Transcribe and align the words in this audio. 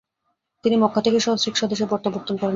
তিনি 0.63 0.75
মক্কা 0.77 1.01
থেকে 1.01 1.19
সস্ত্রীক 1.19 1.55
স্বদেশ 1.57 1.79
প্রত্যাবর্তন 1.91 2.35
করেন। 2.35 2.49